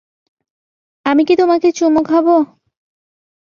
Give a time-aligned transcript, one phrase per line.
[1.05, 2.35] আমি কি তোমাকে চুমু খাবো?